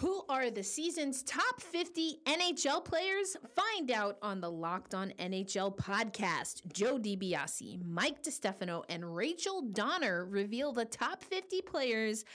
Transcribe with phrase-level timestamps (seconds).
[0.00, 3.34] Who are the season's top 50 NHL players?
[3.54, 6.70] Find out on the Locked On NHL podcast.
[6.70, 12.26] Joe DiBiase, Mike DiStefano, and Rachel Donner reveal the top 50 players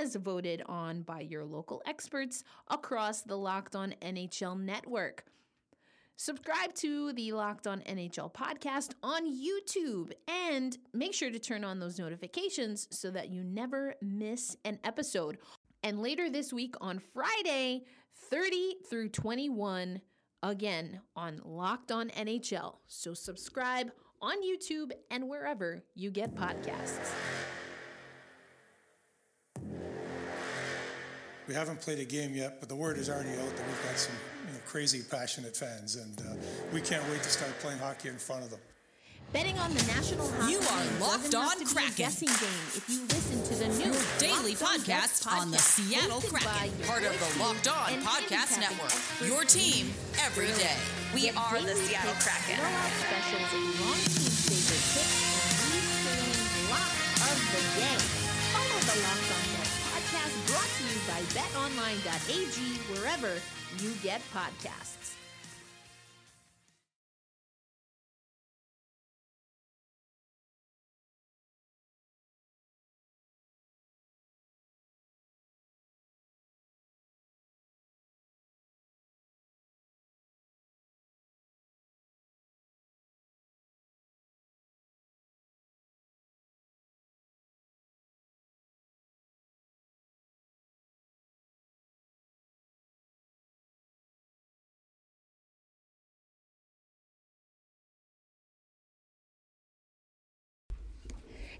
[0.00, 5.26] as voted on by your local experts across the Locked On NHL network.
[6.16, 11.78] Subscribe to the Locked On NHL podcast on YouTube and make sure to turn on
[11.78, 15.36] those notifications so that you never miss an episode.
[15.82, 17.84] And later this week on Friday,
[18.30, 20.00] 30 through 21,
[20.42, 22.76] again on Locked On NHL.
[22.86, 23.90] So subscribe
[24.20, 27.12] on YouTube and wherever you get podcasts.
[31.48, 33.98] We haven't played a game yet, but the word is already out that we've got
[33.98, 34.14] some
[34.46, 36.34] you know, crazy, passionate fans, and uh,
[36.72, 38.60] we can't wait to start playing hockey in front of them.
[39.32, 41.96] Betting on the National Hockey You are Locked On Kraken.
[41.96, 46.20] guessing game if you listen to the new daily Locked On podcast on the Seattle
[46.20, 48.92] Kraken, part of the Locked On Podcast Network.
[49.24, 49.88] Your team
[50.20, 50.76] every day.
[51.16, 52.60] We Get are the Seattle Kraken.
[52.60, 53.48] blowout specials,
[53.80, 55.16] long team favorite picks,
[55.64, 56.36] and refilling
[56.68, 56.92] lock
[57.24, 57.96] of the day.
[58.52, 59.44] Follow the Locked On
[59.96, 62.56] podcast brought to you by BetOnline.ag
[62.92, 63.32] wherever
[63.80, 65.16] you get podcasts.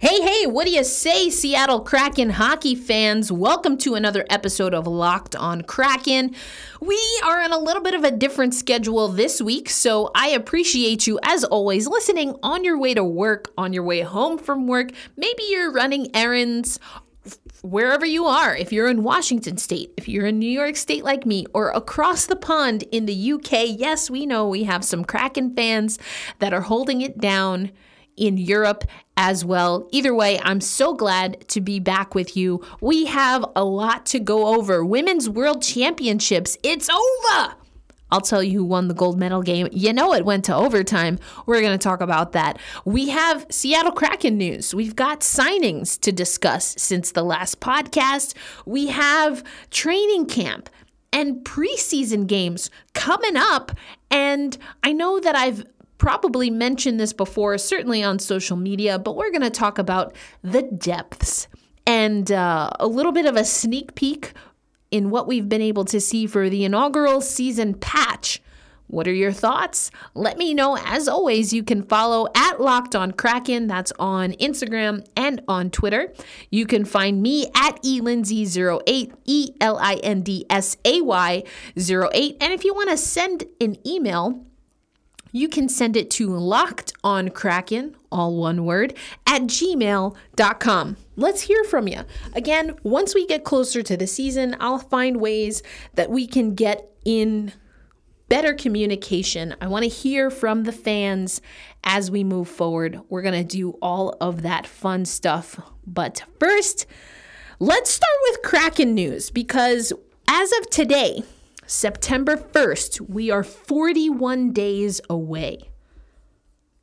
[0.03, 3.31] Hey, hey, what do you say, Seattle Kraken hockey fans?
[3.31, 6.35] Welcome to another episode of Locked on Kraken.
[6.81, 11.07] We are on a little bit of a different schedule this week, so I appreciate
[11.07, 14.91] you, as always, listening on your way to work, on your way home from work.
[15.17, 16.81] Maybe you're running errands
[17.63, 21.25] wherever you are, if you're in Washington State, if you're in New York State like
[21.25, 25.55] me, or across the pond in the UK, yes, we know we have some Kraken
[25.55, 26.01] fans
[26.41, 27.71] that are holding it down
[28.17, 28.85] in Europe
[29.17, 29.89] as well.
[29.93, 32.65] Either way, I'm so glad to be back with you.
[32.81, 34.85] We have a lot to go over.
[34.85, 37.55] Women's World Championships, it's over.
[38.13, 39.69] I'll tell you who won the gold medal game.
[39.73, 41.19] You know it went to overtime.
[41.47, 42.59] We're going to talk about that.
[42.85, 44.75] We have Seattle Kraken news.
[44.75, 48.35] We've got signings to discuss since the last podcast.
[48.67, 50.69] We have training camp
[51.11, 53.73] and preseason games coming up.
[54.11, 55.65] And I know that I've
[56.03, 60.63] probably mentioned this before, certainly on social media, but we're going to talk about the
[60.63, 61.47] depths
[61.87, 64.33] and uh, a little bit of a sneak peek
[64.91, 68.43] in what we've been able to see for the inaugural season patch.
[68.89, 69.93] What are your thoughts?
[70.13, 70.77] Let me know.
[70.77, 73.69] As always, you can follow at Locked On Kraken.
[73.69, 76.13] That's on Instagram and on Twitter.
[76.51, 81.45] You can find me at elindsay08, E L I N D S A Y
[81.77, 82.37] 08.
[82.41, 84.45] And if you want to send an email,
[85.33, 88.95] you can send it to lockedonkraken, all one word,
[89.27, 90.97] at gmail.com.
[91.17, 92.03] Let's hear from you.
[92.35, 95.63] Again, once we get closer to the season, I'll find ways
[95.95, 97.53] that we can get in
[98.29, 99.55] better communication.
[99.61, 101.41] I want to hear from the fans
[101.85, 103.01] as we move forward.
[103.09, 105.61] We're going to do all of that fun stuff.
[105.87, 106.87] But first,
[107.59, 109.93] let's start with Kraken news because
[110.29, 111.25] as of today,
[111.73, 115.71] September 1st, we are 41 days away.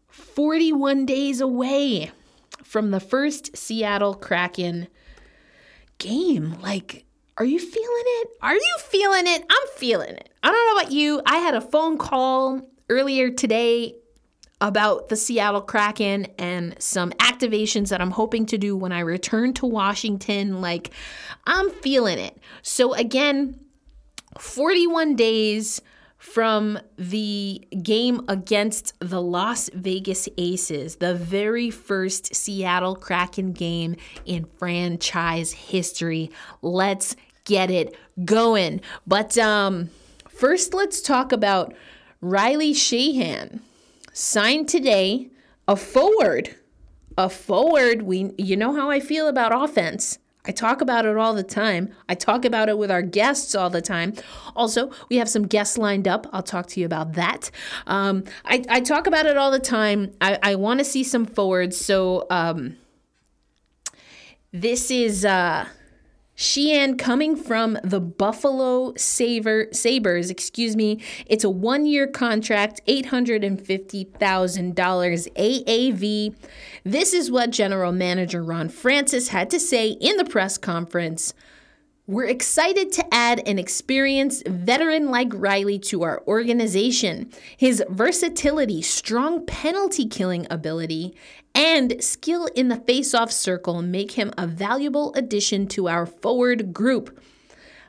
[0.08, 2.12] 41 days away
[2.64, 4.88] from the first Seattle Kraken
[6.00, 6.60] game.
[6.62, 7.06] Like,
[7.38, 8.30] are you feeling it?
[8.42, 9.46] Are you feeling it?
[9.48, 10.30] I'm feeling it.
[10.42, 11.22] I don't know about you.
[11.24, 13.94] I had a phone call earlier today
[14.60, 19.54] about the Seattle Kraken and some activations that I'm hoping to do when I return
[19.54, 20.62] to Washington.
[20.62, 20.90] Like,
[21.46, 22.40] I'm feeling it.
[22.64, 23.69] So, again,
[24.40, 25.82] 41 days
[26.18, 33.96] from the game against the Las Vegas Aces, the very first Seattle Kraken game
[34.26, 36.30] in franchise history.
[36.62, 37.16] Let's
[37.46, 37.96] get it
[38.26, 38.82] going.
[39.08, 39.90] But um,
[40.28, 41.74] first, let's talk about
[42.22, 43.62] Riley Sheahan,
[44.12, 45.30] signed today,
[45.68, 46.56] a forward.
[47.18, 48.02] A forward.
[48.02, 50.20] We, you know how I feel about offense.
[50.46, 51.94] I talk about it all the time.
[52.08, 54.14] I talk about it with our guests all the time.
[54.56, 56.28] Also, we have some guests lined up.
[56.32, 57.52] I'll talk to you about that.
[57.88, 60.14] Um, I, I talk about it all the time.
[60.22, 61.78] I, I want to see some forwards.
[61.78, 62.78] So um,
[64.54, 65.68] this is uh,
[66.40, 71.02] Sheahan coming from the Buffalo Saver, Sabres, excuse me.
[71.26, 74.08] It's a one year contract, $850,000
[75.36, 76.36] AAV.
[76.86, 81.34] This is what General Manager Ron Francis had to say in the press conference.
[82.10, 87.30] We're excited to add an experienced veteran like Riley to our organization.
[87.56, 91.14] His versatility, strong penalty killing ability,
[91.54, 97.22] and skill in the face-off circle make him a valuable addition to our forward group.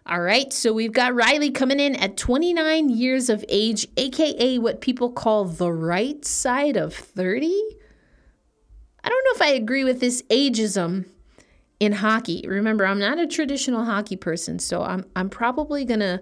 [0.04, 4.82] All right, so we've got Riley coming in at 29 years of age, aka what
[4.82, 7.46] people call the right side of 30.
[9.02, 11.06] I don't know if I agree with this ageism
[11.80, 12.44] in hockey.
[12.46, 16.20] Remember, I'm not a traditional hockey person, so I'm I'm probably going to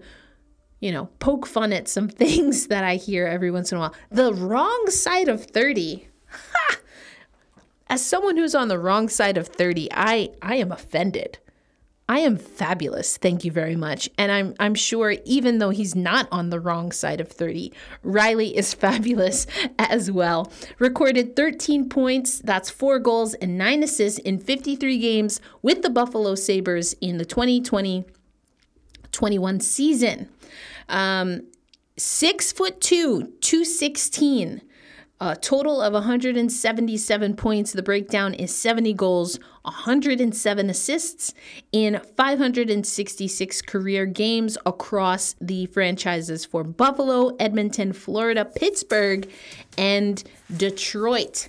[0.81, 3.95] you know, poke fun at some things that I hear every once in a while.
[4.11, 6.09] The wrong side of 30.
[6.31, 6.77] Ha!
[7.89, 11.39] As someone who's on the wrong side of 30, I I am offended.
[12.11, 13.19] I am fabulous.
[13.19, 14.09] Thank you very much.
[14.17, 17.71] And I'm I'm sure even though he's not on the wrong side of 30,
[18.03, 19.47] Riley is fabulous
[19.79, 20.51] as well.
[20.79, 26.35] Recorded 13 points, that's 4 goals and 9 assists in 53 games with the Buffalo
[26.35, 28.05] Sabres in the 2020
[29.13, 30.29] 21 season.
[30.89, 31.43] Um,
[31.97, 34.63] 6 foot 2, 216.
[35.21, 37.73] A total of 177 points.
[37.73, 41.35] The breakdown is 70 goals, 107 assists
[41.73, 49.29] in 566 career games across the franchises for Buffalo, Edmonton, Florida, Pittsburgh,
[49.77, 50.23] and
[50.57, 51.49] Detroit.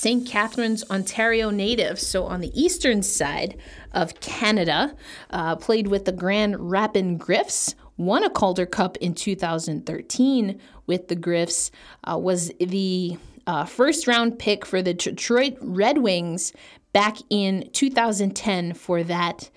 [0.00, 0.26] St.
[0.26, 3.56] Catharines, Ontario native, so on the eastern side
[3.92, 4.94] of Canada,
[5.30, 10.58] uh, played with the Grand Rapid Griffs, won a Calder Cup in 2013
[10.90, 11.70] with the Griffs,
[12.02, 13.16] uh, was the
[13.46, 16.52] uh, first round pick for the Detroit Red Wings
[16.92, 19.50] back in 2010 for that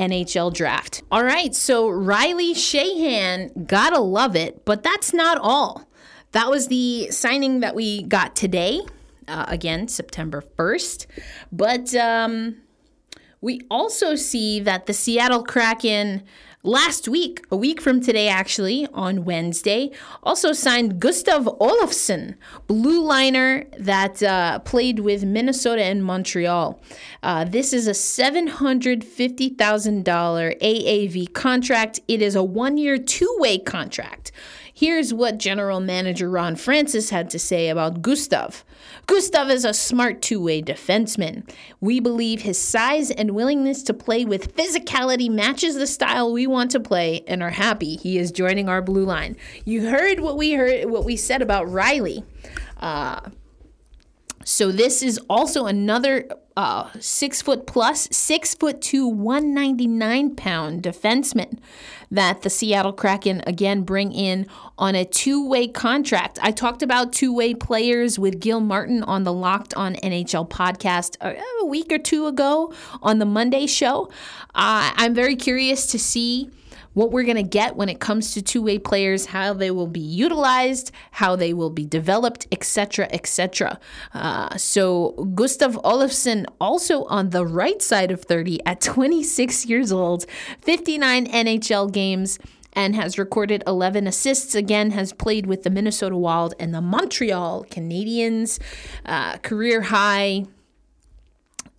[0.00, 1.04] NHL draft.
[1.12, 5.86] All right, so Riley Sheahan, gotta love it, but that's not all.
[6.32, 8.80] That was the signing that we got today,
[9.28, 11.06] uh, again, September 1st.
[11.52, 12.56] But um,
[13.40, 16.24] we also see that the Seattle Kraken
[16.62, 19.90] last week, a week from today, actually, on Wednesday,
[20.22, 22.36] also signed Gustav Olofsson,
[22.66, 26.80] blue liner that uh, played with Minnesota and Montreal.
[27.22, 29.56] Uh, this is a $750,000
[30.60, 32.00] AAV contract.
[32.08, 34.32] It is a one year, two way contract.
[34.72, 38.64] Here's what General Manager Ron Francis had to say about Gustav.
[39.06, 41.48] Gustav is a smart two way defenseman.
[41.80, 46.70] We believe his size and willingness to play with physicality matches the style we want
[46.72, 49.36] to play and are happy he is joining our blue line.
[49.64, 52.24] You heard what we heard, what we said about Riley.
[52.78, 53.20] Uh,
[54.44, 61.58] so this is also another uh, six foot plus, six foot two, 199 pound defenseman
[62.10, 64.46] that the Seattle Kraken again bring in
[64.78, 66.38] on a two way contract.
[66.42, 71.16] I talked about two way players with Gil Martin on the Locked on NHL podcast
[71.20, 72.72] a, uh, week or two ago
[73.02, 74.06] on the Monday show.
[74.54, 76.50] Uh, I'm very curious to see
[76.94, 80.00] what we're going to get when it comes to two-way players, how they will be
[80.00, 83.78] utilized, how they will be developed, etc., etc.
[84.12, 90.26] Uh, so Gustav Olofsson also on the right side of 30 at 26 years old,
[90.62, 92.38] 59 NHL games
[92.72, 94.54] and has recorded 11 assists.
[94.54, 98.60] Again, has played with the Minnesota Wild and the Montreal Canadiens.
[99.04, 100.44] Uh, career high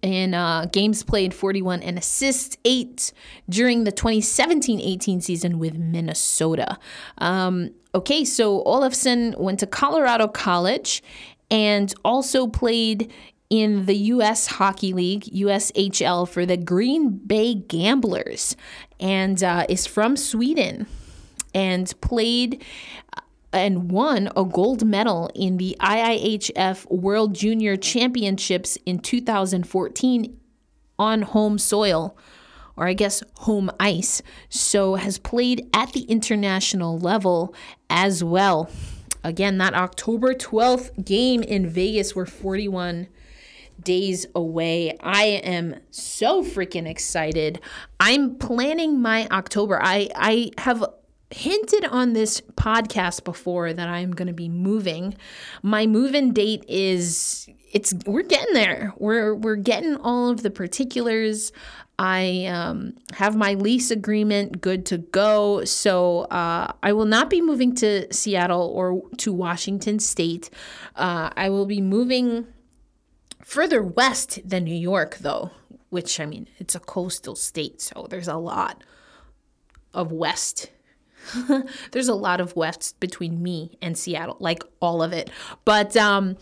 [0.01, 3.13] in uh, games played 41 and assists 8
[3.49, 6.77] during the 2017-18 season with minnesota
[7.19, 11.03] um, okay so Olofsson went to colorado college
[11.51, 13.11] and also played
[13.51, 14.47] in the U.S.
[14.47, 18.55] Hockey League, USHL, for the Green Bay Gamblers,
[18.97, 20.87] and uh, is from Sweden,
[21.53, 22.63] and played
[23.53, 30.39] and won a gold medal in the IIHF World Junior Championships in 2014
[30.97, 32.17] on home soil,
[32.75, 34.21] or I guess home ice.
[34.49, 37.53] So has played at the international level
[37.89, 38.69] as well.
[39.23, 43.07] Again, that October 12th game in Vegas, we're 41
[43.83, 44.97] days away.
[45.01, 47.59] I am so freaking excited.
[47.99, 49.79] I'm planning my October.
[49.81, 50.83] I I have
[51.31, 55.15] hinted on this podcast before that I'm going to be moving.
[55.63, 58.93] My move-in date is it's we're getting there.
[58.97, 61.51] We're we're getting all of the particulars.
[61.99, 65.63] I um, have my lease agreement good to go.
[65.65, 70.49] So uh, I will not be moving to Seattle or to Washington State.
[70.95, 72.47] Uh, I will be moving
[73.43, 75.51] further west than New York, though.
[75.91, 78.83] which I mean, it's a coastal state, so there's a lot
[79.93, 80.71] of west.
[81.91, 85.29] there's a lot of west between me and Seattle, like all of it.
[85.65, 86.37] But um,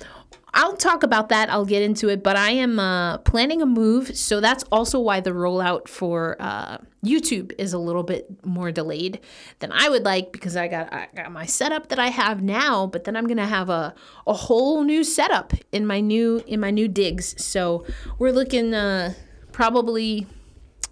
[0.53, 1.50] I'll talk about that.
[1.50, 2.24] I'll get into it.
[2.24, 6.77] But I am uh, planning a move, so that's also why the rollout for uh,
[7.05, 9.19] YouTube is a little bit more delayed
[9.59, 12.88] than I would like because I got I got my setup that I have now,
[12.88, 13.93] but then I'm gonna have a
[14.25, 17.41] a whole new setup in my new in my new digs.
[17.43, 17.86] So
[18.17, 19.13] we're looking uh,
[19.51, 20.25] probably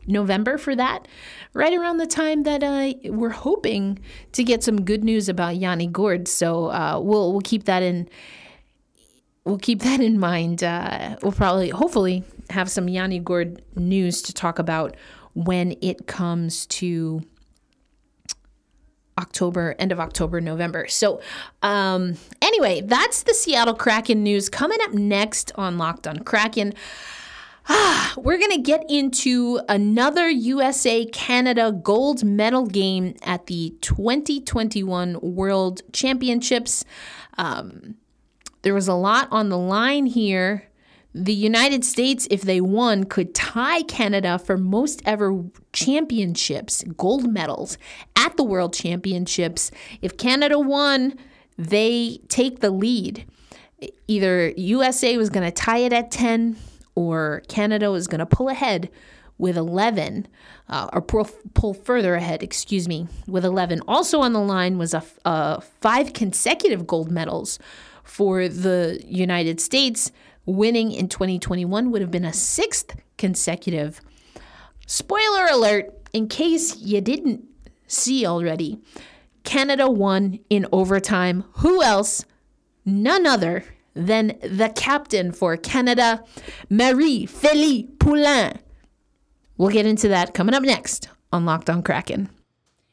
[0.08, 1.08] November for that,
[1.54, 4.00] right around the time that uh, we're hoping
[4.34, 6.27] to get some good news about Yanni Gourde.
[6.27, 8.10] So uh, we'll we'll keep that in
[9.46, 10.63] we'll keep that in mind.
[10.63, 14.96] Uh, we'll probably hopefully have some Yanni Gourde news to talk about
[15.34, 17.22] when it comes to
[19.18, 20.88] October, end of October, November.
[20.88, 21.22] So,
[21.63, 24.50] um, anyway, that's the Seattle Kraken news.
[24.50, 26.74] Coming up next on Locked on Kraken,
[28.17, 35.81] we're going to get into another USA Canada gold medal game at the 2021 World
[35.93, 36.86] Championships.
[37.38, 37.95] Um,
[38.62, 40.67] there was a lot on the line here
[41.17, 45.43] the United States, if they won, could tie Canada for most ever
[45.74, 47.77] championships, gold medals
[48.15, 49.71] at the World Championships.
[50.01, 51.15] If Canada won,
[51.57, 53.25] they take the lead.
[54.07, 56.55] Either USA was going to tie it at 10
[56.98, 58.89] or Canada was going to pull ahead
[59.38, 60.27] with 11,
[60.68, 63.82] uh, or pull, pull further ahead, excuse me, with 11.
[63.88, 67.60] Also on the line was a, a five consecutive gold medals
[68.04, 70.12] for the United States
[70.48, 74.01] winning in 2021 would have been a sixth consecutive.
[74.88, 77.44] Spoiler alert, in case you didn't
[77.86, 78.80] see already,
[79.44, 81.44] Canada won in overtime.
[81.58, 82.25] Who else?
[82.86, 83.66] None other
[84.06, 86.24] than the captain for Canada,
[86.70, 88.60] Marie-Philip Poulin.
[89.58, 92.30] We'll get into that coming up next on Locked on Kraken.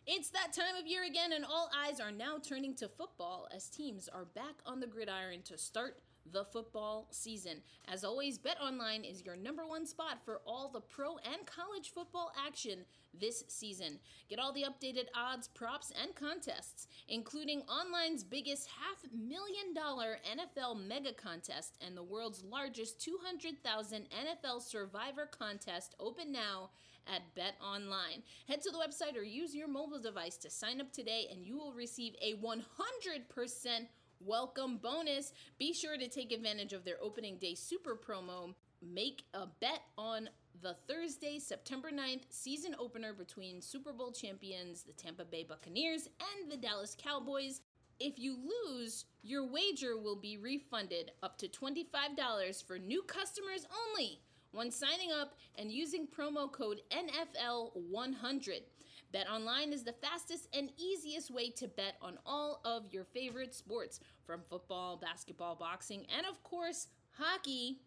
[0.07, 3.69] It's that time of year again, and all eyes are now turning to football as
[3.69, 5.99] teams are back on the gridiron to start
[6.31, 7.63] the football season.
[7.87, 12.33] As always, BetOnline is your number one spot for all the pro and college football
[12.47, 12.85] action
[13.19, 13.99] this season.
[14.29, 20.87] Get all the updated odds, props, and contests, including online's biggest half million dollar NFL
[20.87, 26.71] mega contest and the world's largest 200,000 NFL survivor contest open now
[27.07, 28.23] at BetOnline.
[28.49, 31.57] Head to the website or use your mobile device to sign up today and you
[31.57, 32.63] will receive a 100%
[34.21, 35.33] welcome bonus.
[35.59, 38.55] Be sure to take advantage of their opening day super promo.
[38.83, 40.29] Make a bet on
[40.63, 46.51] the Thursday, September 9th season opener between Super Bowl champions, the Tampa Bay Buccaneers, and
[46.51, 47.61] the Dallas Cowboys.
[48.01, 54.21] If you lose, your wager will be refunded up to $25 for new customers only
[54.53, 58.63] when signing up and using promo code NFL100.
[59.15, 64.01] BetOnline is the fastest and easiest way to bet on all of your favorite sports,
[64.27, 67.79] from football, basketball, boxing, and of course, hockey.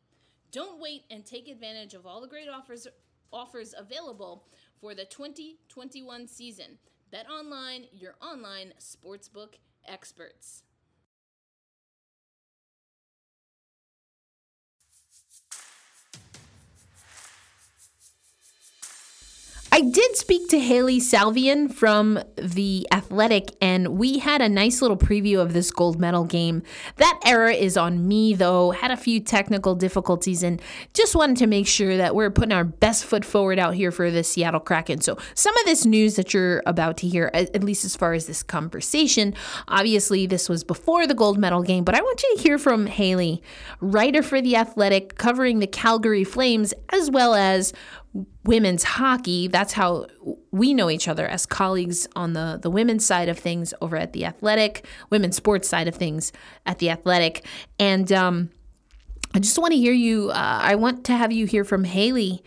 [0.53, 2.87] Don't wait and take advantage of all the great offers
[3.33, 4.45] offers available
[4.79, 6.77] for the 2021 season.
[7.13, 9.55] BetOnline, your online sportsbook
[9.85, 10.63] experts.
[19.69, 24.97] I did speak to Hailey Salvian from The Athletic, and we had a nice little
[24.97, 26.63] preview of this gold medal game.
[26.95, 28.71] That error is on me, though.
[28.71, 30.61] Had a few technical difficulties, and
[30.93, 34.09] just wanted to make sure that we're putting our best foot forward out here for
[34.09, 35.01] the Seattle Kraken.
[35.01, 38.25] So, some of this news that you're about to hear, at least as far as
[38.25, 39.33] this conversation,
[39.67, 42.85] obviously, this was before the gold medal game, but I want you to hear from
[42.85, 43.43] Hailey,
[43.81, 47.73] writer for The Athletic, covering the Calgary Flames, as well as
[48.43, 49.47] women's hockey.
[49.47, 50.07] That's how
[50.51, 54.13] we know each other as colleagues on the, the women's side of things over at
[54.13, 56.31] the athletic, women's sports side of things
[56.65, 57.45] at the athletic.
[57.79, 58.49] And um,
[59.33, 62.43] I just want to hear you, uh, I want to have you hear from Haley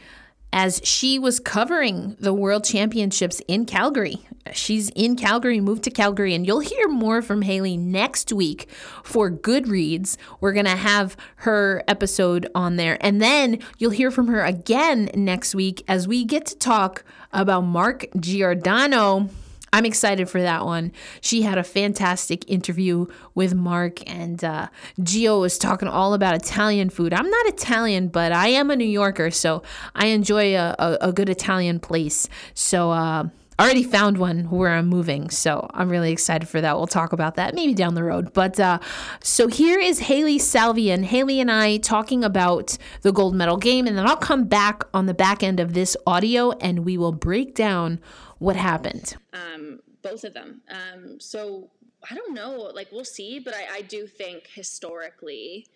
[0.52, 4.26] as she was covering the World Championships in Calgary.
[4.54, 8.68] She's in Calgary, moved to Calgary, and you'll hear more from Hailey next week
[9.02, 10.16] for Goodreads.
[10.40, 12.98] We're going to have her episode on there.
[13.00, 17.62] And then you'll hear from her again next week as we get to talk about
[17.62, 19.28] Mark Giordano
[19.72, 20.92] I'm excited for that one.
[21.20, 24.68] She had a fantastic interview with Mark, and uh,
[25.00, 27.14] Gio was talking all about Italian food.
[27.14, 29.62] I'm not Italian, but I am a New Yorker, so
[29.94, 32.28] I enjoy a, a, a good Italian place.
[32.52, 33.28] So, uh,
[33.60, 36.76] already found one where I'm moving, so I'm really excited for that.
[36.76, 38.32] We'll talk about that maybe down the road.
[38.32, 38.78] But uh,
[39.22, 43.96] so here is Hailey Salvian, Hailey and I talking about the gold medal game, and
[43.96, 47.54] then I'll come back on the back end of this audio and we will break
[47.54, 48.00] down
[48.38, 49.16] what happened.
[49.32, 50.62] Um, both of them.
[50.70, 51.70] Um, so
[52.10, 55.66] I don't know, like we'll see, but I, I do think historically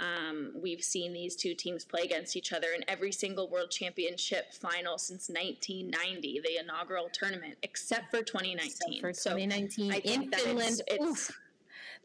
[0.00, 4.52] um, we've seen these two teams play against each other in every single World Championship
[4.52, 8.70] final since 1990, the inaugural tournament, except for 2019.
[8.70, 10.80] Except for 2019 so in Finland.
[10.86, 11.32] It's, it's,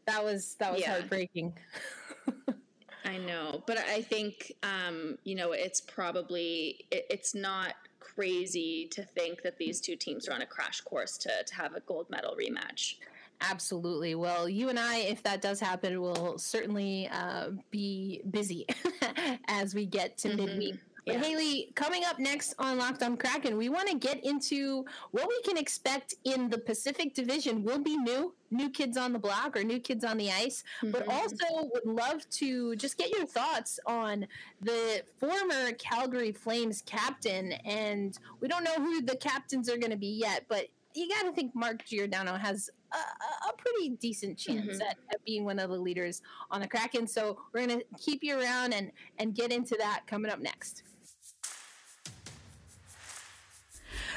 [0.06, 0.90] that was that was yeah.
[0.90, 1.54] heartbreaking.
[3.04, 9.02] I know, but I think um, you know it's probably it, it's not crazy to
[9.02, 12.10] think that these two teams are on a crash course to to have a gold
[12.10, 12.96] medal rematch.
[13.40, 14.14] Absolutely.
[14.14, 18.66] Well, you and I, if that does happen, will certainly uh, be busy
[19.48, 20.38] as we get to mm-hmm.
[20.38, 20.78] midweek.
[21.06, 21.18] Yeah.
[21.18, 25.38] Hailey, coming up next on Locked on Kraken, we want to get into what we
[25.42, 27.62] can expect in the Pacific Division.
[27.62, 30.92] Will be new, new kids on the block or new kids on the ice, mm-hmm.
[30.92, 34.26] but also would love to just get your thoughts on
[34.62, 37.52] the former Calgary Flames captain.
[37.52, 41.24] And we don't know who the captains are going to be yet, but you got
[41.24, 44.82] to think Mark Giordano has a, a pretty decent chance mm-hmm.
[44.82, 47.06] at, at, being one of the leaders on the Kraken.
[47.06, 50.82] So we're going to keep you around and and get into that coming up next.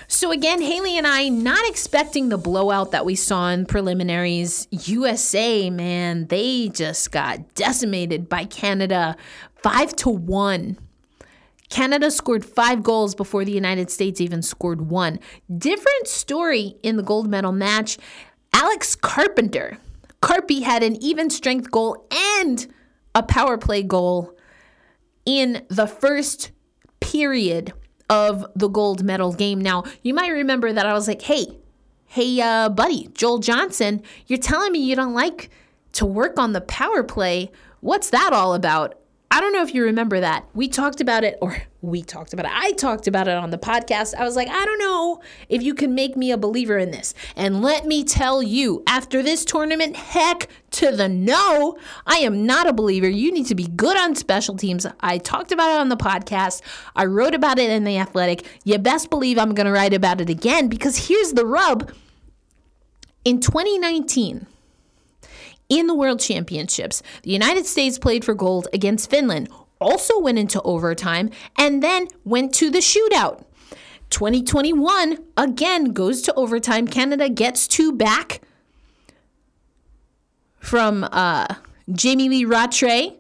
[0.09, 4.67] So again, Hailey and I not expecting the blowout that we saw in preliminaries.
[4.71, 9.17] USA, man, they just got decimated by Canada,
[9.61, 10.77] five to one.
[11.69, 15.19] Canada scored five goals before the United States even scored one.
[15.55, 17.97] Different story in the gold medal match.
[18.59, 19.77] Alex Carpenter.
[20.19, 22.07] Carpy had an even strength goal
[22.41, 22.65] and
[23.13, 24.35] a power play goal
[25.27, 26.49] in the first
[26.99, 27.71] period
[28.09, 29.61] of the gold medal game.
[29.61, 31.59] Now, you might remember that I was like, hey,
[32.07, 35.51] hey, uh, buddy, Joel Johnson, you're telling me you don't like
[35.91, 37.51] to work on the power play.
[37.81, 38.99] What's that all about?
[39.29, 40.45] I don't know if you remember that.
[40.53, 42.51] We talked about it, or we talked about it.
[42.53, 44.15] I talked about it on the podcast.
[44.15, 47.13] I was like, I don't know if you can make me a believer in this.
[47.35, 52.67] And let me tell you, after this tournament, heck to the no, I am not
[52.67, 53.09] a believer.
[53.09, 54.87] You need to be good on special teams.
[55.01, 56.61] I talked about it on the podcast.
[56.95, 58.47] I wrote about it in The Athletic.
[58.63, 61.91] You best believe I'm going to write about it again because here's the rub.
[63.25, 64.47] In 2019,
[65.69, 67.01] in the World Championships.
[67.23, 69.49] The United States played for gold against Finland,
[69.79, 73.43] also went into overtime, and then went to the shootout.
[74.09, 76.87] 2021 again goes to overtime.
[76.87, 78.41] Canada gets two back
[80.59, 81.47] from uh,
[81.91, 83.17] Jamie Lee Rattray,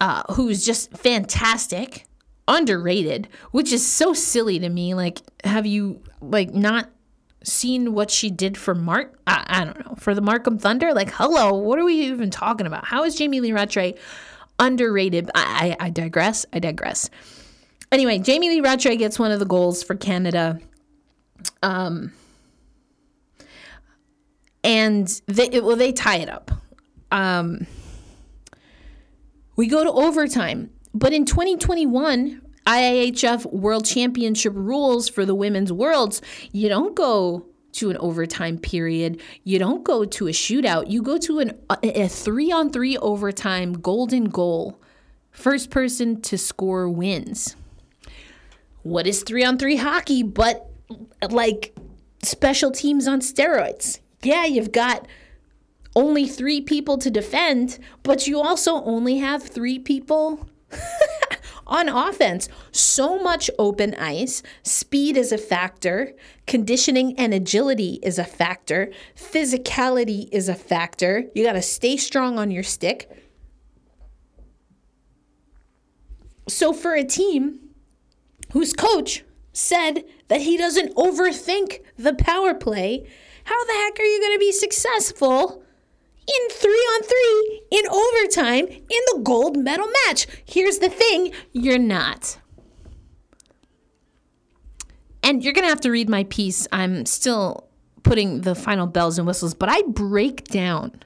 [0.00, 2.06] uh, who's just fantastic,
[2.46, 4.94] underrated, which is so silly to me.
[4.94, 6.90] Like, have you like not
[7.42, 9.18] seen what she did for Mark?
[9.26, 9.94] I, I don't know.
[9.96, 10.92] For the Markham Thunder?
[10.92, 12.84] Like, hello, what are we even talking about?
[12.86, 13.94] How is Jamie Lee Rattray
[14.58, 15.30] underrated?
[15.34, 16.46] I, I, I digress.
[16.52, 17.10] I digress.
[17.90, 20.60] Anyway, Jamie Lee Rattray gets one of the goals for Canada.
[21.62, 22.12] Um,
[24.64, 26.50] and they well they tie it up.
[27.10, 27.66] Um,
[29.56, 36.20] we go to overtime, but in 2021, IIHF World Championship rules for the women's worlds,
[36.52, 39.20] you don't go to an overtime period.
[39.44, 40.90] You don't go to a shootout.
[40.90, 44.78] You go to an, a three on three overtime golden goal.
[45.30, 47.56] First person to score wins.
[48.82, 50.70] What is three on three hockey but
[51.30, 51.74] like
[52.22, 54.00] special teams on steroids?
[54.22, 55.06] Yeah, you've got
[55.96, 60.48] only three people to defend, but you also only have three people
[61.68, 66.14] on offense, so much open ice, speed is a factor,
[66.46, 71.24] conditioning and agility is a factor, physicality is a factor.
[71.34, 73.10] You got to stay strong on your stick.
[76.48, 77.60] So, for a team
[78.52, 83.06] whose coach said that he doesn't overthink the power play,
[83.44, 85.62] how the heck are you going to be successful
[86.28, 90.26] in three on three, in overtime, in the gold medal match.
[90.44, 92.38] Here's the thing you're not.
[95.22, 96.66] And you're going to have to read my piece.
[96.72, 97.68] I'm still
[98.02, 101.02] putting the final bells and whistles, but I break down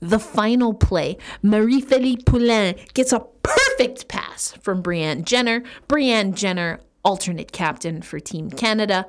[0.00, 1.16] the final play.
[1.42, 5.62] Marie-Philip Poulin gets a perfect pass from Brianne Jenner.
[5.88, 9.06] Brianne Jenner, alternate captain for Team Canada.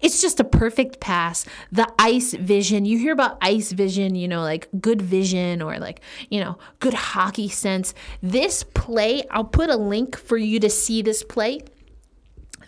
[0.00, 1.46] It's just a perfect pass.
[1.72, 6.00] The ice vision, you hear about ice vision, you know, like good vision or like,
[6.28, 7.94] you know, good hockey sense.
[8.22, 11.60] This play, I'll put a link for you to see this play.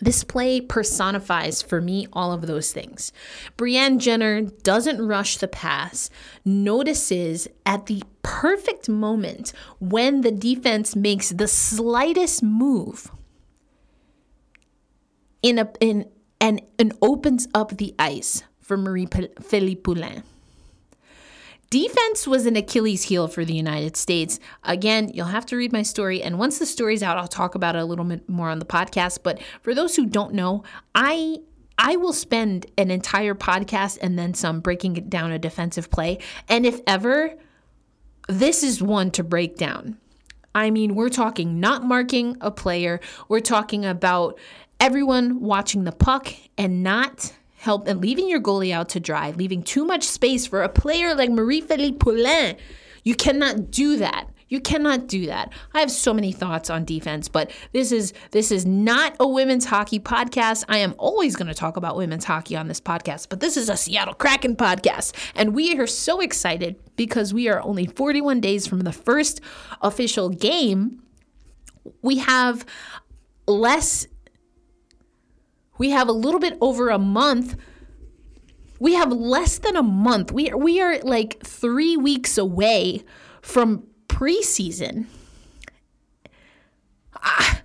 [0.01, 3.11] This play personifies for me all of those things.
[3.57, 6.09] Brianne Jenner doesn't rush the pass,
[6.45, 13.11] notices at the perfect moment when the defense makes the slightest move
[15.41, 16.05] in a in
[16.39, 19.07] and and opens up the ice for Marie
[19.41, 20.23] Philip Poulin.
[21.69, 24.39] Defense was an Achilles heel for the United States.
[24.63, 26.23] Again, you'll have to read my story.
[26.23, 28.65] And once the story's out, I'll talk about it a little bit more on the
[28.65, 29.19] podcast.
[29.21, 30.63] But for those who don't know,
[30.95, 31.37] I
[31.77, 36.17] I will spend an entire podcast and then some breaking down a defensive play.
[36.47, 37.35] And if ever,
[38.27, 39.97] this is one to break down.
[40.53, 44.39] I mean, we're talking not marking a player, we're talking about
[44.79, 49.61] everyone watching the puck and not help and leaving your goalie out to dry, leaving
[49.61, 52.55] too much space for a player like Marie-Philip Poulin.
[53.03, 54.29] You cannot do that.
[54.47, 55.53] You cannot do that.
[55.73, 59.65] I have so many thoughts on defense, but this is this is not a women's
[59.65, 60.65] hockey podcast.
[60.67, 63.69] I am always going to talk about women's hockey on this podcast, but this is
[63.69, 68.65] a Seattle Kraken podcast, and we are so excited because we are only 41 days
[68.65, 69.39] from the first
[69.81, 71.03] official game.
[72.01, 72.65] We have
[73.45, 74.07] less
[75.79, 77.55] we have a little bit over a month.
[78.79, 80.31] We have less than a month.
[80.31, 83.03] We are, we are like three weeks away
[83.41, 85.07] from preseason.
[87.15, 87.61] Ah,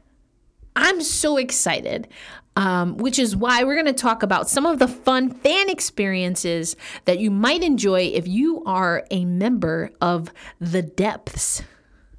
[0.77, 2.09] I'm so excited,
[2.57, 6.77] um, which is why we're going to talk about some of the fun fan experiences
[7.05, 11.63] that you might enjoy if you are a member of the Depths.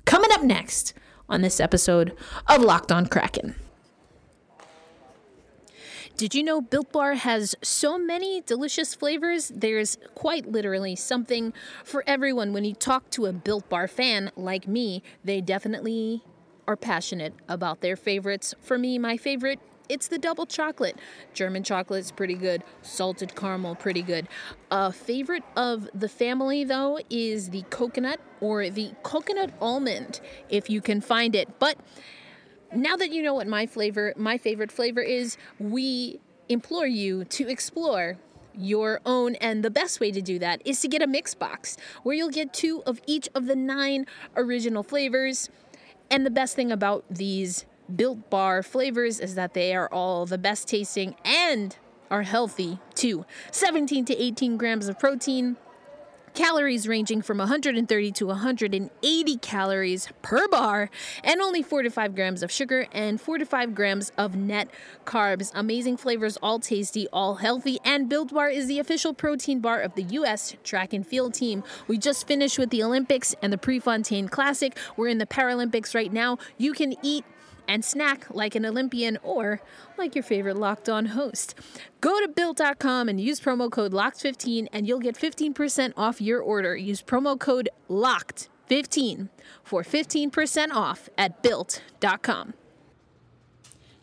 [0.06, 0.94] Coming up next
[1.30, 2.16] on this episode
[2.48, 3.56] of Locked On Kraken.
[6.17, 9.51] Did you know Built Bar has so many delicious flavors?
[9.54, 11.51] There's quite literally something
[11.84, 12.54] for everyone.
[12.54, 16.23] When you talk to a Built Bar fan like me, they definitely
[16.69, 18.56] are passionate about their favorites.
[18.62, 20.97] For me, my favorite it's the double chocolate.
[21.34, 22.63] German chocolate is pretty good.
[22.82, 24.28] Salted caramel, pretty good.
[24.71, 30.82] A favorite of the family, though, is the coconut or the coconut almond, if you
[30.82, 31.60] can find it.
[31.60, 31.78] But
[32.76, 37.48] now that you know what my flavor, my favorite flavor is, we implore you to
[37.48, 38.18] explore
[38.58, 41.78] your own and the best way to do that is to get a mix box
[42.04, 45.50] where you'll get two of each of the nine original flavors.
[46.10, 50.38] And the best thing about these built bar flavors is that they are all the
[50.38, 51.76] best tasting and
[52.10, 53.26] are healthy too.
[53.52, 55.58] 17 to 18 grams of protein
[56.36, 60.89] calories ranging from 130 to 180 calories per bar,
[61.24, 64.67] and only 4 to 5 grams of sugar and 4 to 5 grams of net
[65.06, 65.52] carbs.
[65.56, 69.95] Amazing flavors, all tasty, all healthy, and Built Bar is the official protein bar of
[69.95, 70.56] the U.S.
[70.63, 71.63] track and field team.
[71.88, 74.78] We just finished with the Olympics and the Prefontaine Classic.
[74.98, 76.38] We're in the Paralympics right now.
[76.58, 77.26] You can eat
[77.67, 79.62] and snack like an Olympian or
[79.97, 81.56] like your favorite locked on host.
[82.01, 86.75] Go to built.com and use promo code LOCKED15 and you'll get 15% off your order.
[86.75, 89.30] Use promo code LOCKED15
[89.63, 92.54] for 15% off at built.com.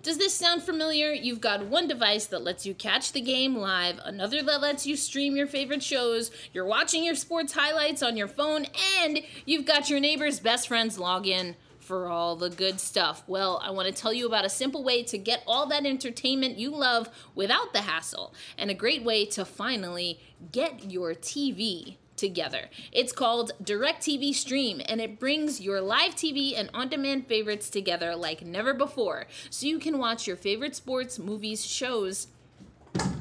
[0.03, 1.12] Does this sound familiar?
[1.12, 4.96] You've got one device that lets you catch the game live, another that lets you
[4.96, 8.66] stream your favorite shows, you're watching your sports highlights on your phone,
[9.01, 13.23] and you've got your neighbor's best friend's login for all the good stuff.
[13.27, 16.59] Well, I want to tell you about a simple way to get all that entertainment
[16.59, 20.21] you love without the hassle, and a great way to finally
[20.53, 22.68] get your TV together.
[22.92, 28.14] It's called DirecTV Stream, and it brings your live TV and on demand favorites together
[28.14, 32.29] like never before, so you can watch your favorite sports, movies, shows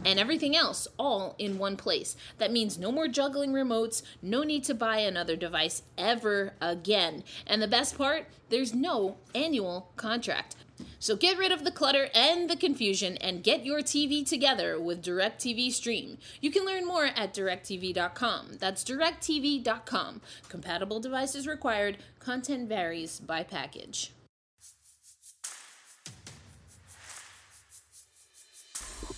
[0.05, 2.15] and everything else all in one place.
[2.37, 7.23] That means no more juggling remotes, no need to buy another device ever again.
[7.47, 10.55] And the best part, there's no annual contract.
[10.99, 15.03] So get rid of the clutter and the confusion and get your TV together with
[15.03, 16.17] DirecTV Stream.
[16.41, 18.57] You can learn more at directv.com.
[18.59, 20.21] That's directv.com.
[20.49, 21.97] Compatible devices required.
[22.19, 24.13] Content varies by package.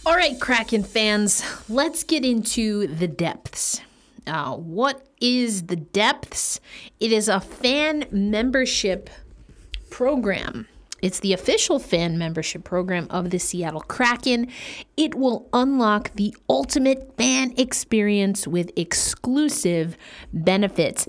[0.06, 3.82] All right, Kraken fans, let's get into the depths.
[4.28, 6.60] Uh, what is the depths?
[7.00, 9.10] It is a fan membership
[9.90, 10.68] program.
[11.02, 14.48] It's the official fan membership program of the Seattle Kraken.
[14.96, 19.98] It will unlock the ultimate fan experience with exclusive
[20.32, 21.08] benefits.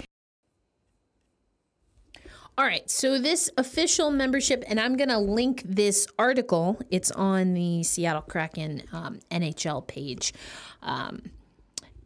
[2.56, 6.78] All right, so this official membership, and I'm going to link this article.
[6.88, 10.32] It's on the Seattle Kraken um, NHL page.
[10.80, 11.32] Um,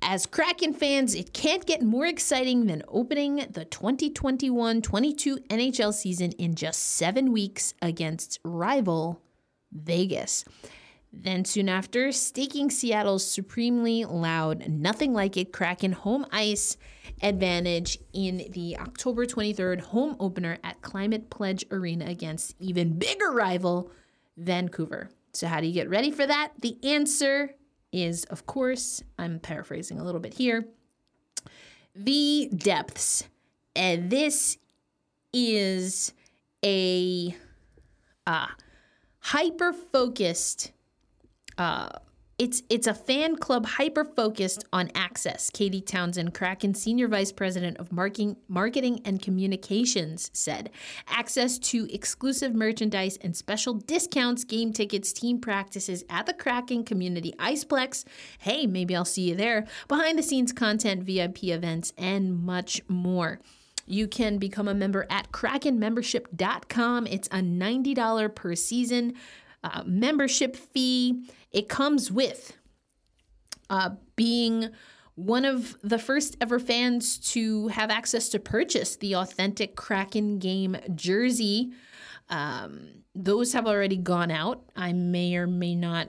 [0.01, 6.33] as Kraken fans, it can't get more exciting than opening the 2021 22 NHL season
[6.33, 9.21] in just seven weeks against rival
[9.71, 10.47] Vegas.
[11.13, 16.79] Then, soon after, staking Seattle's supremely loud, nothing like it Kraken home ice
[17.23, 23.91] advantage in the October 23rd home opener at Climate Pledge Arena against even bigger rival
[24.37, 25.11] Vancouver.
[25.33, 26.53] So, how do you get ready for that?
[26.61, 27.55] The answer
[27.93, 30.67] is, of course, I'm paraphrasing a little bit here,
[31.95, 33.25] the depths.
[33.75, 34.59] And this
[35.33, 36.13] is
[36.65, 37.35] a
[38.27, 38.49] uh,
[39.21, 40.73] hyper focused
[41.57, 41.91] uh,
[42.39, 45.51] it's it's a fan club hyper focused on access.
[45.51, 50.71] Katie Townsend, Kraken senior vice president of marketing, marketing and communications, said
[51.09, 57.35] access to exclusive merchandise and special discounts, game tickets, team practices at the Kraken Community
[57.41, 58.05] Iceplex.
[58.39, 59.67] Hey, maybe I'll see you there.
[59.89, 63.41] Behind the scenes content, VIP events, and much more.
[63.85, 67.07] You can become a member at krakenmembership.com.
[67.07, 69.15] It's a $90 per season
[69.65, 71.25] uh, membership fee.
[71.53, 72.57] It comes with
[73.71, 74.71] uh, being
[75.15, 80.77] one of the first ever fans to have access to purchase the authentic Kraken game
[80.95, 81.73] jersey.
[82.29, 84.63] Um, those have already gone out.
[84.77, 86.09] I may or may not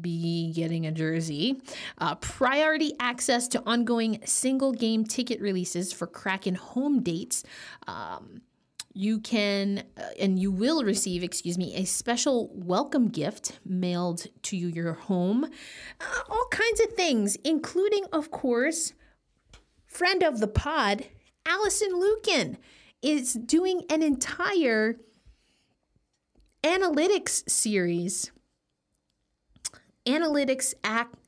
[0.00, 1.60] be getting a jersey.
[1.98, 7.44] Uh, priority access to ongoing single game ticket releases for Kraken home dates.
[7.86, 8.42] Um,
[8.94, 14.56] you can uh, and you will receive, excuse me, a special welcome gift mailed to
[14.56, 15.44] you, your home.
[16.00, 18.94] Uh, all kinds of things, including, of course,
[19.86, 21.06] friend of the pod,
[21.44, 22.56] Allison Lukan,
[23.02, 24.96] is doing an entire
[26.62, 28.30] analytics series.
[30.06, 30.74] Analytics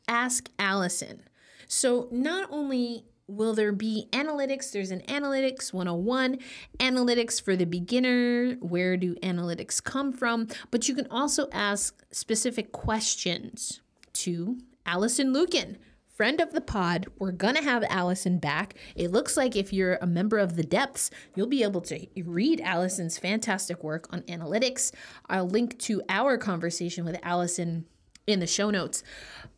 [0.07, 1.23] Ask Allison.
[1.67, 4.71] So not only will there be analytics?
[4.71, 6.39] There's an analytics 101,
[6.79, 8.55] analytics for the beginner.
[8.61, 10.49] Where do analytics come from?
[10.71, 13.81] But you can also ask specific questions
[14.15, 15.77] to Allison Lukan.
[16.09, 18.75] Friend of the pod, we're gonna have Allison back.
[18.95, 22.61] It looks like if you're a member of the depths, you'll be able to read
[22.63, 24.93] Allison's fantastic work on analytics.
[25.29, 27.85] I'll link to our conversation with Allison
[28.27, 29.03] in the show notes.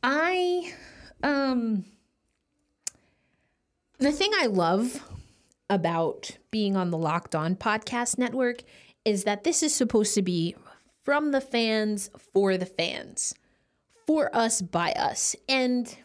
[0.03, 0.75] I
[1.23, 1.85] um
[3.99, 5.05] the thing I love
[5.69, 8.63] about being on the Locked On Podcast Network
[9.05, 10.55] is that this is supposed to be
[11.03, 13.35] from the fans for the fans,
[14.07, 15.35] for us by us.
[15.49, 15.97] And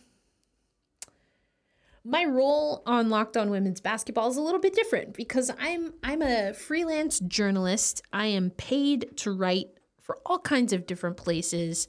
[2.03, 6.21] my role on Locked On Women's Basketball is a little bit different because I'm I'm
[6.21, 8.01] a freelance journalist.
[8.11, 9.67] I am paid to write
[10.01, 11.87] for all kinds of different places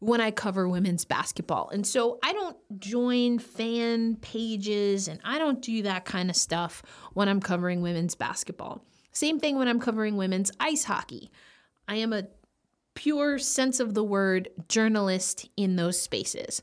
[0.00, 1.70] when I cover women's basketball.
[1.70, 6.82] And so I don't join fan pages and I don't do that kind of stuff
[7.14, 8.84] when I'm covering women's basketball.
[9.12, 11.30] Same thing when I'm covering women's ice hockey.
[11.88, 12.28] I am a
[12.94, 16.62] pure sense of the word journalist in those spaces.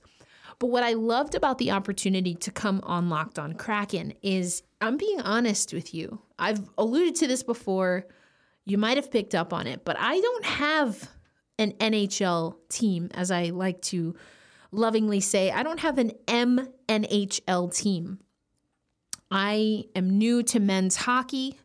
[0.60, 4.96] But what I loved about the opportunity to come on Locked on Kraken is I'm
[4.96, 6.22] being honest with you.
[6.40, 8.06] I've alluded to this before.
[8.64, 11.10] You might have picked up on it, but I don't have
[11.58, 14.16] an NHL team, as I like to
[14.72, 15.52] lovingly say.
[15.52, 18.20] I don't have an MNHL team.
[19.32, 21.60] I am new to men's hockey.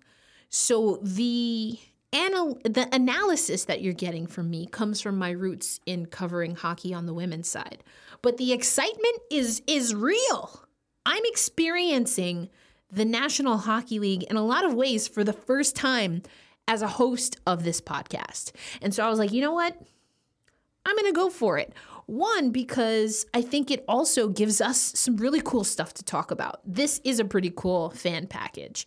[0.48, 1.78] So the
[2.12, 6.94] anal- the analysis that you're getting from me comes from my roots in covering hockey
[6.94, 7.84] on the women's side.
[8.22, 10.64] But the excitement is is real.
[11.06, 12.50] I'm experiencing
[12.92, 16.22] the National Hockey League in a lot of ways for the first time
[16.70, 18.52] as a host of this podcast.
[18.80, 19.76] And so I was like, you know what?
[20.86, 21.74] I'm going to go for it.
[22.06, 26.60] One, because I think it also gives us some really cool stuff to talk about.
[26.64, 28.86] This is a pretty cool fan package.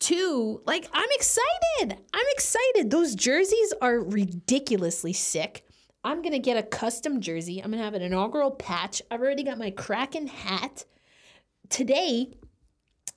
[0.00, 1.96] Two, like, I'm excited.
[2.12, 2.90] I'm excited.
[2.90, 5.64] Those jerseys are ridiculously sick.
[6.04, 7.58] I'm going to get a custom jersey.
[7.58, 9.00] I'm going to have an inaugural patch.
[9.10, 10.84] I've already got my Kraken hat.
[11.70, 12.34] Today,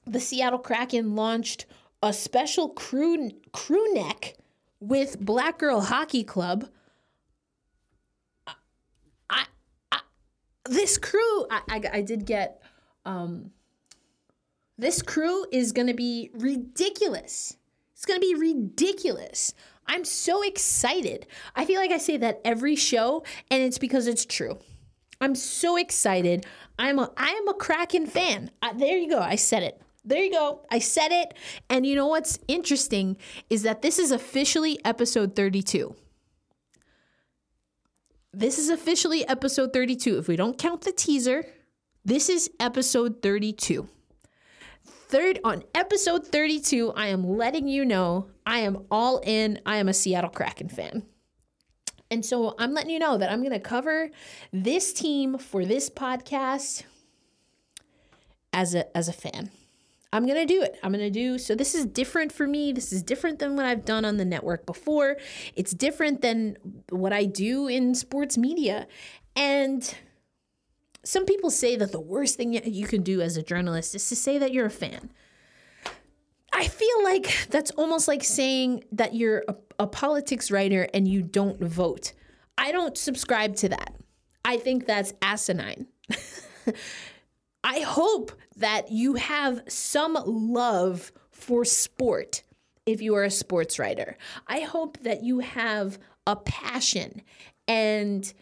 [0.05, 1.65] the Seattle Kraken launched
[2.03, 4.35] a special crew crew neck
[4.79, 6.69] with Black Girl Hockey Club.
[9.27, 9.45] I,
[9.91, 9.99] I
[10.65, 12.61] this crew I, I, I did get
[13.03, 13.49] um
[14.77, 17.57] this crew is going to be ridiculous.
[17.93, 19.55] It's going to be ridiculous.
[19.87, 21.25] I'm so excited.
[21.55, 24.59] I feel like I say that every show and it's because it's true.
[25.19, 26.45] I'm so excited.
[26.77, 28.51] I'm a I am a Kraken fan.
[28.75, 29.19] There you go.
[29.19, 29.81] I said it.
[30.07, 30.61] There you go.
[30.71, 31.33] I said it.
[31.69, 33.17] And you know what's interesting
[33.49, 35.93] is that this is officially episode 32.
[38.31, 40.17] This is officially episode 32.
[40.17, 41.45] If we don't count the teaser,
[42.05, 43.89] this is episode 32.
[44.85, 49.59] Third on episode 32, I am letting you know I am all in.
[49.65, 51.03] I am a Seattle Kraken fan.
[52.09, 54.09] And so I'm letting you know that I'm going to cover
[54.53, 56.83] this team for this podcast
[58.53, 59.51] as a as a fan.
[60.13, 60.77] I'm going to do it.
[60.83, 62.71] I'm going to do so this is different for me.
[62.71, 65.17] This is different than what I've done on the network before.
[65.55, 66.57] It's different than
[66.89, 68.87] what I do in sports media.
[69.35, 69.93] And
[71.03, 74.15] some people say that the worst thing you can do as a journalist is to
[74.15, 75.11] say that you're a fan.
[76.53, 81.21] I feel like that's almost like saying that you're a, a politics writer and you
[81.21, 82.13] don't vote.
[82.57, 83.93] I don't subscribe to that.
[84.43, 85.87] I think that's asinine.
[87.67, 92.43] I hope that you have some love for sport
[92.85, 94.15] if you are a sports writer.
[94.47, 97.23] I hope that you have a passion
[97.67, 98.33] and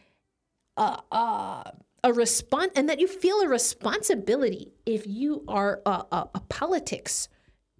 [0.77, 6.29] a, a, a response and that you feel a responsibility if you are a, a,
[6.35, 7.27] a politics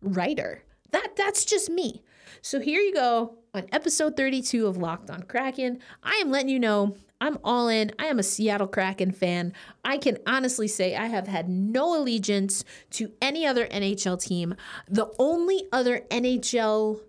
[0.01, 0.63] writer.
[0.93, 2.01] That that's just me.
[2.41, 5.77] So here you go on episode 32 of Locked on Kraken.
[6.01, 7.91] I am letting you know I'm all in.
[7.97, 9.51] I am a Seattle Kraken fan.
[9.83, 14.53] I can honestly say I have had no allegiance to any other NHL team.
[14.88, 17.01] The only other NHL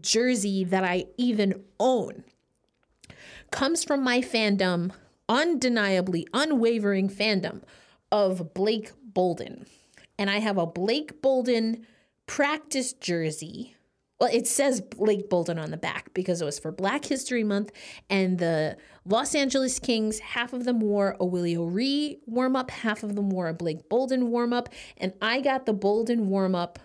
[0.00, 2.24] jersey that I even own
[3.52, 4.90] comes from my fandom,
[5.28, 7.62] undeniably unwavering fandom
[8.10, 9.66] of Blake Bolden.
[10.18, 11.86] And I have a Blake Bolden
[12.26, 13.76] practice jersey.
[14.22, 17.72] Well, it says Blake Bolden on the back because it was for Black History Month,
[18.08, 23.02] and the Los Angeles Kings, half of them wore a Willie O'Ree warm up, half
[23.02, 26.78] of them wore a Blake Bolden warm up, and I got the Bolden warm up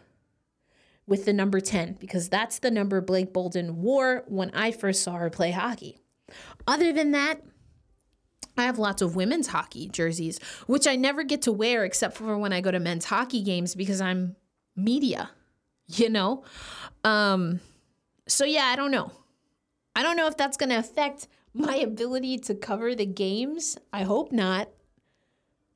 [1.06, 5.17] with the number 10 because that's the number Blake Bolden wore when I first saw
[5.17, 6.00] her play hockey.
[6.65, 7.43] Other than that,
[8.58, 12.36] I have lots of women's hockey jerseys, which I never get to wear except for
[12.36, 14.38] when I go to men's hockey games because I'm
[14.76, 15.30] media,
[15.95, 16.43] you know?
[17.04, 17.60] Um,
[18.28, 19.12] so yeah, I don't know.
[19.95, 23.78] I don't know if that's going to affect my ability to cover the games.
[23.91, 24.69] I hope not.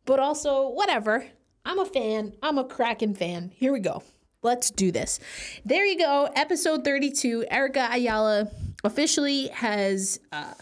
[0.06, 1.26] But also, whatever.
[1.66, 2.34] I'm a fan.
[2.42, 3.52] I'm a Kraken fan.
[3.56, 4.04] Here we go.
[4.44, 5.20] Let's do this.
[5.66, 6.30] There you go.
[6.36, 7.46] Episode 32.
[7.50, 8.50] Erica Ayala
[8.84, 10.54] officially has uh,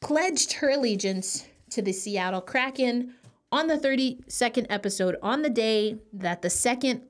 [0.00, 3.14] pledged her allegiance to the Seattle Kraken
[3.52, 7.02] on the 32nd episode, on the day that the second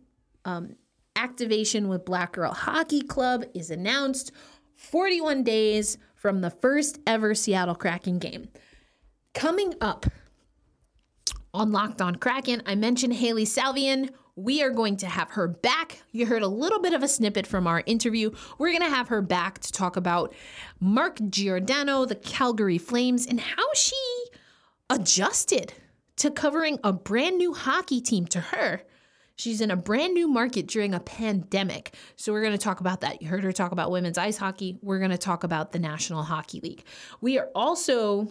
[0.47, 0.77] um,
[1.17, 4.33] activation with Black Girl Hockey Club is announced,
[4.77, 8.49] 41 days from the first ever Seattle Kraken game.
[9.35, 10.07] Coming up
[11.53, 14.11] on Locked on Kraken, I mentioned Hailey Salvian.
[14.37, 16.03] We are going to have her back.
[16.13, 18.31] You heard a little bit of a snippet from our interview.
[18.59, 20.35] We're going to have her back to talk about
[20.79, 23.97] Mark Giordano, the Calgary Flames, and how she
[24.91, 25.73] adjusted
[26.17, 28.83] to covering a brand new hockey team to her.
[29.37, 31.95] She's in a brand new market during a pandemic.
[32.17, 33.23] So, we're going to talk about that.
[33.23, 34.79] You heard her talk about women's ice hockey.
[34.83, 36.85] We're going to talk about the National Hockey League.
[37.21, 38.29] We are also,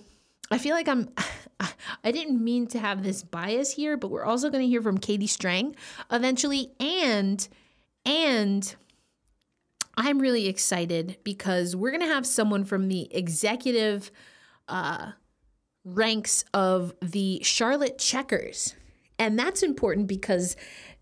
[0.51, 1.09] I feel like I'm,
[2.03, 4.97] I didn't mean to have this bias here, but we're also going to hear from
[4.97, 5.75] Katie Strang
[6.11, 6.71] eventually.
[6.79, 7.47] And,
[8.05, 8.75] and,
[9.97, 14.11] I'm really excited because we're going to have someone from the executive
[14.67, 15.11] uh,
[15.83, 18.75] ranks of the Charlotte Checkers.
[19.17, 20.57] And that's important because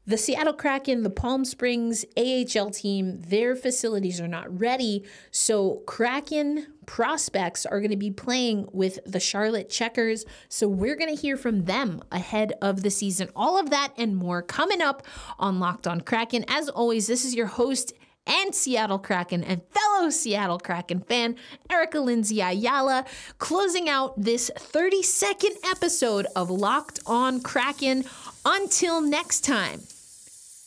[0.05, 5.05] the Seattle Kraken, the Palm Springs AHL team, their facilities are not ready.
[5.31, 10.25] So Kraken prospects are going to be playing with the Charlotte Checkers.
[10.49, 13.29] So we're going to hear from them ahead of the season.
[13.35, 15.07] All of that and more coming up
[15.39, 16.43] on Locked on Kraken.
[16.49, 17.93] As always, this is your host,
[18.25, 21.35] and Seattle Kraken and fellow Seattle Kraken fan,
[21.69, 23.05] Erica Lindsay Ayala,
[23.37, 28.05] closing out this 32nd episode of Locked on Kraken.
[28.45, 29.81] Until next time,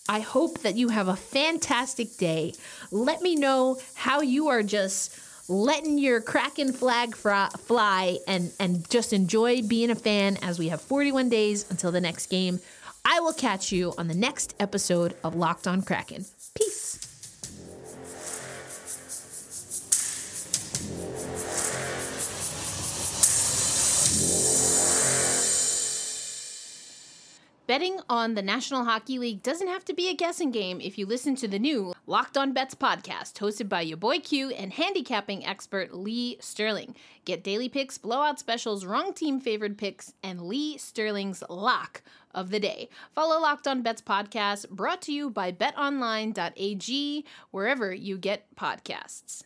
[0.09, 2.55] I hope that you have a fantastic day.
[2.91, 9.13] Let me know how you are just letting your Kraken flag fly and, and just
[9.13, 12.61] enjoy being a fan as we have 41 days until the next game.
[13.05, 16.25] I will catch you on the next episode of Locked on Kraken.
[16.55, 17.06] Peace.
[27.67, 31.05] Betting on the National Hockey League doesn't have to be a guessing game if you
[31.05, 35.45] listen to the new Locked On Bets podcast, hosted by your boy Q and handicapping
[35.45, 36.95] expert Lee Sterling.
[37.25, 42.03] Get daily picks, blowout specials, wrong team favored picks, and Lee Sterling's lock
[42.33, 42.89] of the day.
[43.17, 49.43] Follow Locked On Bets podcast, brought to you by betonline.ag, wherever you get podcasts.